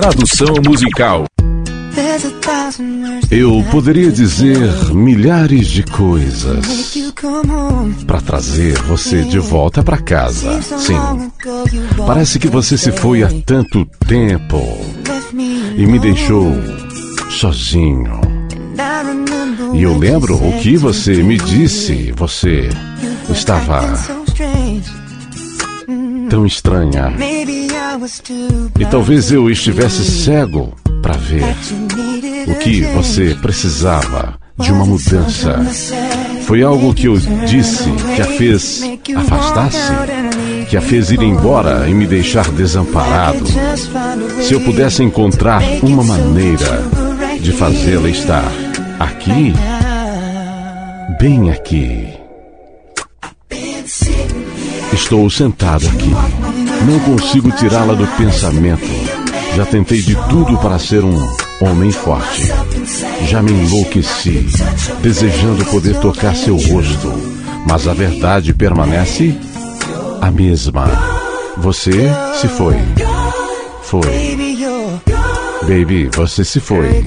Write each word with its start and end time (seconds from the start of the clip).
Tradução 0.00 0.54
musical. 0.64 1.24
Eu 3.28 3.64
poderia 3.68 4.12
dizer 4.12 4.94
milhares 4.94 5.66
de 5.66 5.82
coisas 5.82 6.94
para 8.06 8.20
trazer 8.20 8.80
você 8.82 9.24
de 9.24 9.40
volta 9.40 9.82
para 9.82 9.98
casa. 9.98 10.62
Sim. 10.62 10.94
Parece 12.06 12.38
que 12.38 12.46
você 12.46 12.78
se 12.78 12.92
foi 12.92 13.24
há 13.24 13.28
tanto 13.44 13.84
tempo 14.06 14.62
e 15.76 15.84
me 15.84 15.98
deixou 15.98 16.46
sozinho. 17.28 18.20
E 19.74 19.82
eu 19.82 19.98
lembro 19.98 20.36
o 20.36 20.60
que 20.60 20.76
você 20.76 21.24
me 21.24 21.36
disse. 21.36 22.12
Você 22.12 22.68
estava 23.30 23.82
tão 26.28 26.46
estranha. 26.46 27.12
E 28.78 28.86
talvez 28.86 29.32
eu 29.32 29.50
estivesse 29.50 30.04
cego 30.04 30.74
para 31.02 31.14
ver 31.14 31.44
o 32.46 32.54
que 32.56 32.82
você 32.82 33.36
precisava 33.40 34.38
de 34.58 34.72
uma 34.72 34.84
mudança. 34.84 35.60
Foi 36.42 36.62
algo 36.62 36.94
que 36.94 37.06
eu 37.06 37.16
disse 37.46 37.90
que 38.16 38.22
a 38.22 38.24
fez 38.24 38.82
afastar-se, 39.14 40.66
que 40.68 40.76
a 40.76 40.80
fez 40.80 41.10
ir 41.10 41.22
embora 41.22 41.88
e 41.88 41.94
me 41.94 42.06
deixar 42.06 42.50
desamparado. 42.50 43.44
Se 44.42 44.54
eu 44.54 44.60
pudesse 44.60 45.02
encontrar 45.02 45.62
uma 45.82 46.02
maneira 46.02 46.82
de 47.40 47.52
fazê-la 47.52 48.08
estar 48.08 48.50
aqui, 48.98 49.52
bem 51.18 51.50
aqui. 51.50 52.27
Estou 54.92 55.28
sentado 55.30 55.86
aqui. 55.88 56.10
Não 56.86 57.00
consigo 57.00 57.50
tirá-la 57.52 57.94
do 57.94 58.06
pensamento. 58.16 58.86
Já 59.54 59.64
tentei 59.66 60.00
de 60.00 60.14
tudo 60.28 60.56
para 60.58 60.78
ser 60.78 61.04
um 61.04 61.16
homem 61.60 61.90
forte. 61.90 62.52
Já 63.26 63.42
me 63.42 63.52
enlouqueci, 63.52 64.46
desejando 65.00 65.64
poder 65.66 65.98
tocar 66.00 66.34
seu 66.34 66.56
rosto. 66.56 67.12
Mas 67.68 67.86
a 67.86 67.94
verdade 67.94 68.54
permanece 68.54 69.36
a 70.20 70.30
mesma. 70.30 70.88
Você 71.58 72.08
se 72.40 72.48
foi. 72.48 72.76
Foi. 73.82 74.36
Baby, 75.62 76.08
você 76.14 76.44
se 76.44 76.60
foi. 76.60 77.04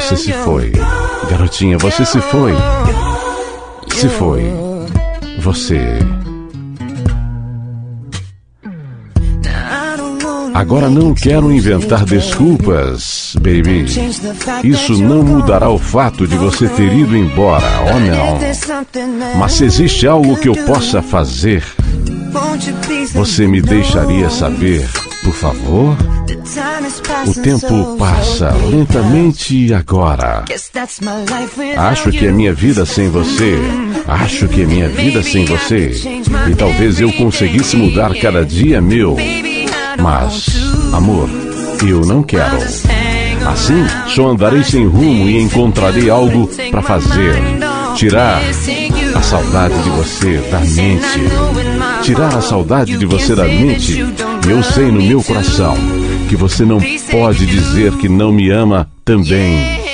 Você 0.00 0.16
se 0.16 0.32
foi. 0.32 0.72
Garotinha, 1.30 1.78
você 1.78 2.04
se 2.04 2.20
foi. 2.20 2.54
Se 3.94 4.08
foi. 4.08 4.42
Você. 5.38 5.98
Agora 10.54 10.88
não 10.88 11.12
quero 11.12 11.50
inventar 11.50 12.04
desculpas, 12.04 13.34
baby. 13.40 13.84
Isso 14.62 14.92
não 15.02 15.24
mudará 15.24 15.68
o 15.68 15.78
fato 15.78 16.28
de 16.28 16.36
você 16.36 16.68
ter 16.68 16.92
ido 16.92 17.16
embora, 17.16 17.66
oh 17.92 17.98
não. 17.98 19.36
Mas 19.36 19.54
se 19.54 19.64
existe 19.64 20.06
algo 20.06 20.36
que 20.36 20.48
eu 20.48 20.54
possa 20.64 21.02
fazer, 21.02 21.64
você 23.12 23.48
me 23.48 23.60
deixaria 23.60 24.30
saber, 24.30 24.88
por 25.24 25.34
favor? 25.34 25.96
O 27.26 27.34
tempo 27.40 27.96
passa 27.96 28.50
lentamente 28.70 29.74
agora. 29.74 30.44
Acho 31.76 32.10
que 32.10 32.26
é 32.26 32.30
minha 32.30 32.52
vida 32.54 32.86
sem 32.86 33.08
você. 33.08 33.58
Acho 34.06 34.46
que 34.46 34.62
é 34.62 34.66
minha 34.66 34.88
vida 34.88 35.20
sem 35.20 35.44
você. 35.44 35.92
E 36.48 36.54
talvez 36.54 37.00
eu 37.00 37.12
conseguisse 37.12 37.76
mudar 37.76 38.14
cada 38.20 38.44
dia 38.44 38.80
meu. 38.80 39.16
Mas, 39.98 40.46
amor, 40.92 41.28
eu 41.86 42.00
não 42.00 42.22
quero. 42.22 42.56
Assim, 43.46 43.84
só 44.08 44.28
andarei 44.28 44.64
sem 44.64 44.86
rumo 44.86 45.28
e 45.28 45.40
encontrarei 45.40 46.08
algo 46.08 46.48
para 46.70 46.82
fazer. 46.82 47.34
Tirar 47.94 48.40
a 49.14 49.22
saudade 49.22 49.74
de 49.82 49.90
você 49.90 50.38
da 50.50 50.60
mente. 50.60 51.20
Tirar 52.02 52.34
a 52.34 52.40
saudade 52.40 52.96
de 52.96 53.06
você 53.06 53.34
da 53.34 53.44
mente. 53.44 54.04
Eu 54.48 54.62
sei 54.62 54.90
no 54.90 55.00
meu 55.00 55.22
coração 55.22 55.76
que 56.28 56.36
você 56.36 56.64
não 56.64 56.80
pode 57.10 57.46
dizer 57.46 57.92
que 57.92 58.08
não 58.08 58.32
me 58.32 58.50
ama 58.50 58.90
também. 59.04 59.84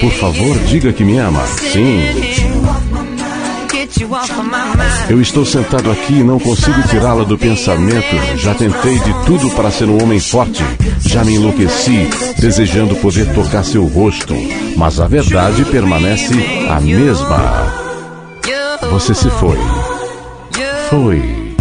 Por 0.00 0.12
favor, 0.12 0.58
diga 0.66 0.92
que 0.92 1.04
me 1.04 1.18
ama. 1.18 1.44
Sim. 1.46 2.57
Eu 5.08 5.20
estou 5.20 5.44
sentado 5.44 5.90
aqui 5.90 6.14
e 6.14 6.24
não 6.24 6.38
consigo 6.38 6.82
tirá-la 6.88 7.24
do 7.24 7.38
pensamento. 7.38 8.16
Já 8.36 8.54
tentei 8.54 8.98
de 8.98 9.12
tudo 9.24 9.50
para 9.50 9.70
ser 9.70 9.88
um 9.88 10.02
homem 10.02 10.20
forte. 10.20 10.62
Já 11.00 11.24
me 11.24 11.34
enlouqueci, 11.34 12.08
desejando 12.38 12.94
poder 12.96 13.32
tocar 13.32 13.64
seu 13.64 13.84
rosto. 13.86 14.34
Mas 14.76 15.00
a 15.00 15.06
verdade 15.06 15.64
permanece 15.64 16.34
a 16.70 16.80
mesma. 16.80 17.88
Você 18.90 19.14
se 19.14 19.30
foi. 19.30 19.58
Foi. 20.88 21.56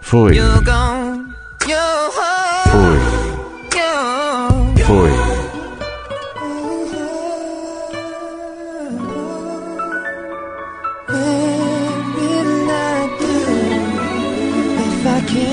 Foi. 0.00 0.34
Foi. 2.70 3.24
Foi. 4.86 5.23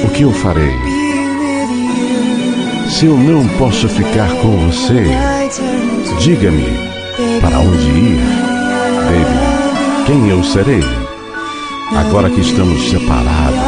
O 0.03 0.09
que 0.09 0.23
eu 0.23 0.31
farei? 0.31 0.73
Se 2.89 3.05
eu 3.05 3.17
não 3.17 3.47
posso 3.57 3.87
ficar 3.87 4.29
com 4.41 4.57
você, 4.69 5.05
diga-me 6.19 6.65
para 7.39 7.59
onde 7.59 7.89
ir, 7.89 8.19
baby. 9.05 10.05
Quem 10.05 10.29
eu 10.29 10.43
serei? 10.43 10.83
Agora 11.95 12.29
que 12.29 12.41
estamos 12.41 12.89
separados. 12.89 13.59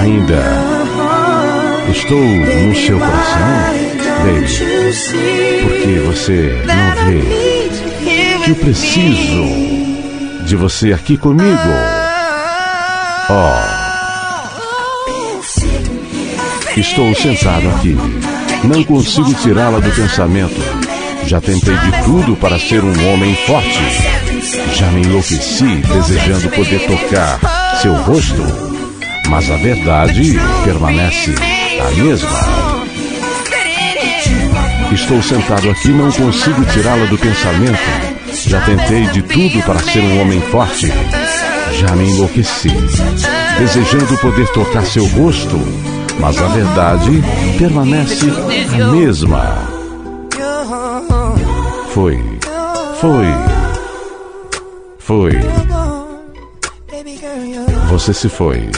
Ainda 0.00 0.42
estou 1.90 2.18
no 2.18 2.74
seu 2.74 2.98
coração, 2.98 3.48
baby, 4.24 4.46
porque 5.62 5.98
você 6.00 6.62
não 6.66 7.06
vê 7.06 7.64
que 8.44 8.50
eu 8.50 8.56
preciso 8.56 9.44
de 10.44 10.56
você 10.56 10.92
aqui 10.92 11.16
comigo. 11.16 11.93
Oh. 13.30 13.74
Estou 16.76 17.14
sentado 17.14 17.68
aqui. 17.70 17.96
Não 18.64 18.84
consigo 18.84 19.32
tirá-la 19.34 19.78
do 19.78 19.90
pensamento. 19.90 20.60
Já 21.26 21.40
tentei 21.40 21.74
de 21.74 22.04
tudo 22.04 22.36
para 22.36 22.58
ser 22.58 22.84
um 22.84 23.12
homem 23.12 23.34
forte. 23.46 23.80
Já 24.74 24.90
me 24.90 25.02
enlouqueci 25.02 25.76
desejando 25.76 26.50
poder 26.50 26.86
tocar 26.86 27.78
seu 27.80 27.94
rosto. 27.94 28.42
Mas 29.28 29.50
a 29.50 29.56
verdade 29.56 30.38
permanece 30.64 31.34
a 31.80 31.90
mesma. 32.02 32.74
Estou 34.92 35.22
sentado 35.22 35.70
aqui, 35.70 35.88
não 35.88 36.12
consigo 36.12 36.62
tirá-la 36.66 37.06
do 37.06 37.16
pensamento. 37.16 37.78
Já 38.46 38.60
tentei 38.60 39.06
de 39.06 39.22
tudo 39.22 39.62
para 39.64 39.78
ser 39.78 40.00
um 40.00 40.20
homem 40.20 40.40
forte. 40.42 40.92
Já 41.86 41.94
me 41.96 42.10
enlouqueci, 42.10 42.70
desejando 43.58 44.16
poder 44.18 44.50
tocar 44.54 44.86
seu 44.86 45.06
rosto, 45.08 45.58
mas 46.18 46.40
a 46.40 46.46
verdade 46.46 47.22
permanece 47.58 48.24
a 48.80 48.86
mesma. 48.86 49.68
Foi, 51.90 52.18
foi, 52.98 53.26
foi. 54.98 55.32
Você 57.90 58.14
se 58.14 58.30
foi. 58.30 58.70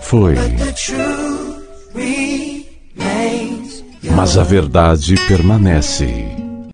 Foi. 0.00 0.36
Mas 4.14 4.38
a 4.38 4.44
verdade 4.44 5.16
permanece. 5.26 6.37